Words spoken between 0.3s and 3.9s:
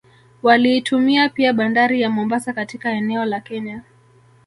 Waliitumia pia Bandari ya Mombasa katika eneo la Kenya